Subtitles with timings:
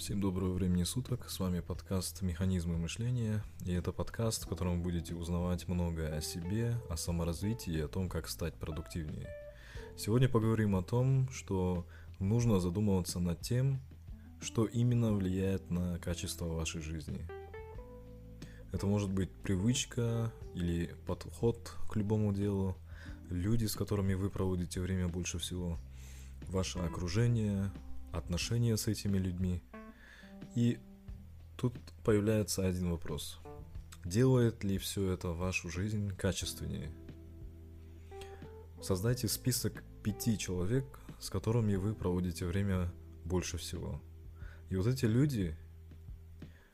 [0.00, 4.84] Всем доброго времени суток, с вами подкаст «Механизмы мышления», и это подкаст, в котором вы
[4.84, 9.28] будете узнавать многое о себе, о саморазвитии и о том, как стать продуктивнее.
[9.98, 11.84] Сегодня поговорим о том, что
[12.18, 13.78] нужно задумываться над тем,
[14.40, 17.20] что именно влияет на качество вашей жизни.
[18.72, 22.74] Это может быть привычка или подход к любому делу,
[23.28, 25.78] люди, с которыми вы проводите время больше всего,
[26.48, 27.70] ваше окружение,
[28.12, 29.62] отношения с этими людьми.
[30.54, 30.78] И
[31.56, 33.40] тут появляется один вопрос.
[34.04, 36.90] Делает ли все это вашу жизнь качественнее?
[38.82, 40.84] Создайте список пяти человек,
[41.18, 42.90] с которыми вы проводите время
[43.24, 44.00] больше всего.
[44.70, 45.54] И вот эти люди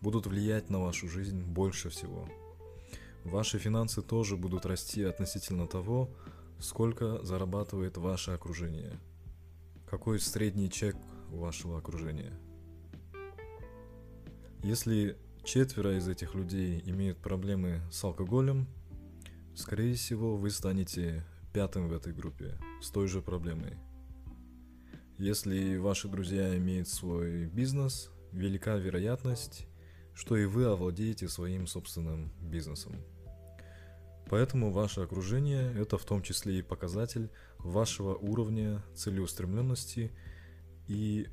[0.00, 2.28] будут влиять на вашу жизнь больше всего.
[3.24, 6.08] Ваши финансы тоже будут расти относительно того,
[6.60, 8.98] сколько зарабатывает ваше окружение.
[9.90, 10.96] Какой средний чек
[11.32, 12.32] у вашего окружения?
[14.62, 18.66] Если четверо из этих людей имеют проблемы с алкоголем,
[19.54, 23.78] скорее всего, вы станете пятым в этой группе с той же проблемой.
[25.16, 29.66] Если ваши друзья имеют свой бизнес, велика вероятность,
[30.12, 32.96] что и вы овладеете своим собственным бизнесом.
[34.28, 40.10] Поэтому ваше окружение– это в том числе и показатель вашего уровня целеустремленности
[40.88, 41.28] и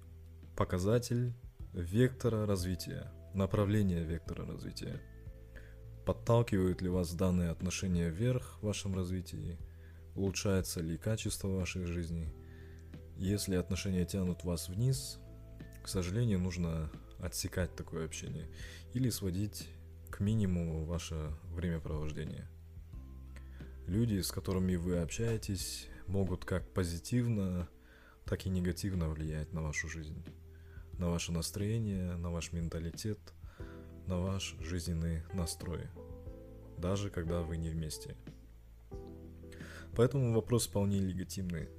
[0.55, 1.33] показатель
[1.75, 5.01] вектора развития, направления вектора развития.
[6.05, 9.57] Подталкивают ли вас данные отношения вверх в вашем развитии?
[10.15, 12.33] Улучшается ли качество вашей жизни?
[13.17, 15.19] Если отношения тянут вас вниз,
[15.83, 18.47] к сожалению, нужно отсекать такое общение
[18.93, 19.67] или сводить
[20.09, 22.47] к минимуму ваше времяпровождение.
[23.85, 27.67] Люди, с которыми вы общаетесь, могут как позитивно,
[28.23, 30.23] так и негативно влиять на вашу жизнь,
[30.97, 33.19] на ваше настроение, на ваш менталитет,
[34.07, 35.87] на ваш жизненный настрой,
[36.77, 38.15] даже когда вы не вместе.
[39.95, 41.69] Поэтому вопрос вполне легитимный.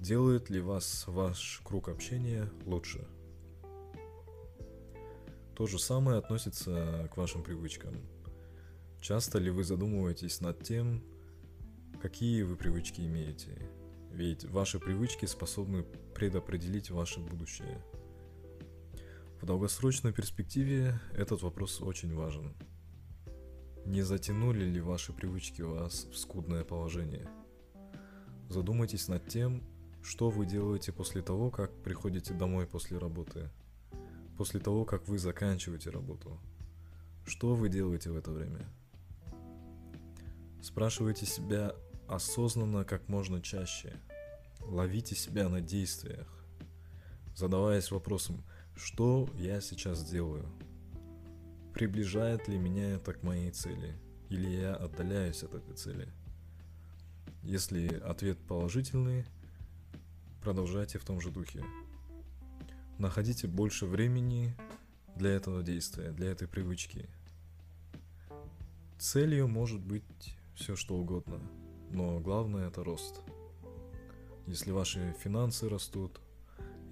[0.00, 3.06] Делает ли вас ваш круг общения лучше?
[5.54, 7.94] То же самое относится к вашим привычкам.
[9.00, 11.04] Часто ли вы задумываетесь над тем,
[12.00, 13.70] какие вы привычки имеете.
[14.10, 15.84] Ведь ваши привычки способны
[16.14, 17.80] предопределить ваше будущее.
[19.42, 22.54] В долгосрочной перспективе этот вопрос очень важен.
[23.84, 27.28] Не затянули ли ваши привычки вас в скудное положение?
[28.48, 29.64] Задумайтесь над тем,
[30.00, 33.50] что вы делаете после того, как приходите домой после работы,
[34.38, 36.38] после того, как вы заканчиваете работу.
[37.26, 38.64] Что вы делаете в это время?
[40.62, 41.74] Спрашивайте себя
[42.06, 44.00] осознанно как можно чаще.
[44.60, 46.28] Ловите себя на действиях,
[47.34, 48.44] задаваясь вопросом,
[48.76, 50.46] что я сейчас делаю?
[51.74, 53.94] Приближает ли меня это к моей цели?
[54.28, 56.08] Или я отдаляюсь от этой цели?
[57.42, 59.24] Если ответ положительный,
[60.42, 61.64] продолжайте в том же духе.
[62.98, 64.54] Находите больше времени
[65.16, 67.08] для этого действия, для этой привычки.
[68.98, 71.40] Целью может быть все что угодно–
[71.92, 73.20] но главное это рост.
[74.46, 76.20] Если ваши финансы растут,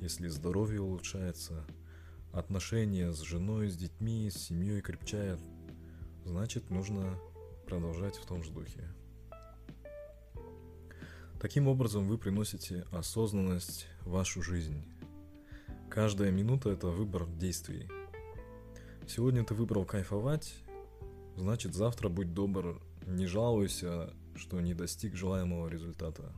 [0.01, 1.67] если здоровье улучшается,
[2.33, 5.41] отношения с женой, с детьми, с семьей крепчают,
[6.25, 7.19] значит нужно
[7.67, 8.89] продолжать в том же духе.
[11.41, 14.83] Таким образом вы приносите осознанность в вашу жизнь.
[15.89, 17.89] Каждая минута– это выбор действий.
[19.09, 20.55] Сегодня ты выбрал кайфовать,
[21.37, 26.33] значит завтра будь добр, не жалуйся, что не достиг желаемого результата.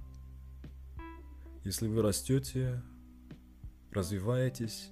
[1.65, 2.83] Если вы растете,
[3.93, 4.91] развиваетесь,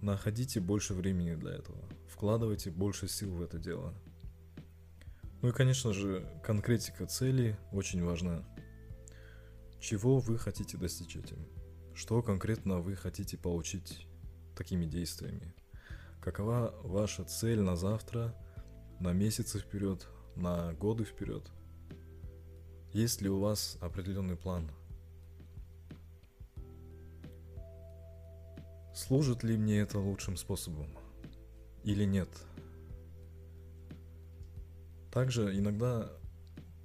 [0.00, 3.94] находите больше времени для этого, вкладывайте больше сил в это дело.
[5.40, 8.44] Ну и, конечно же, конкретика цели очень важна.
[9.80, 11.46] Чего вы хотите достичь этим?
[11.94, 14.06] Что конкретно вы хотите получить
[14.56, 15.54] такими действиями?
[16.20, 18.34] Какова ваша цель на завтра,
[19.00, 20.06] на месяцы вперед,
[20.36, 21.50] на годы вперед–
[22.92, 24.70] есть ли у вас определенный план?
[28.94, 30.86] Служит ли мне это лучшим способом?
[31.82, 32.28] Или нет?
[35.10, 36.10] Также иногда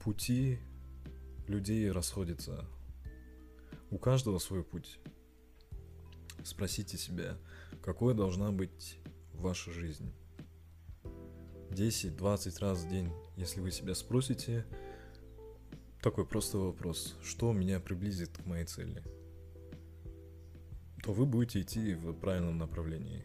[0.03, 0.59] пути
[1.47, 2.65] людей расходятся.
[3.89, 4.99] У каждого свой путь.
[6.43, 7.37] Спросите себя,
[7.81, 8.99] какой должна быть
[9.33, 10.13] ваша жизнь.
[11.71, 14.65] 10-20 раз в день, если вы себя спросите,
[16.01, 17.15] такой простой вопрос.
[17.21, 19.03] Что меня приблизит к моей цели?
[21.07, 23.23] то вы будете идти в правильном направлении.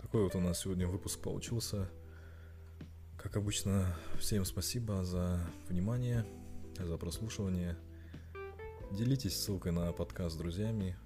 [0.00, 1.88] Такой вот у нас сегодня выпуск получился.
[3.16, 5.38] Как обычно, всем спасибо за
[5.68, 6.26] внимание,
[6.76, 7.78] за прослушивание.
[8.90, 10.96] Делитесь ссылкой на подкаст с друзьями.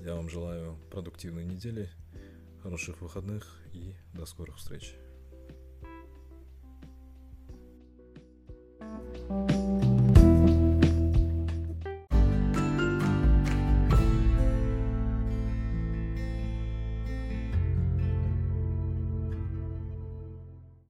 [0.00, 1.88] Я вам желаю продуктивной недели,
[2.62, 4.94] хороших выходных и до скорых встреч.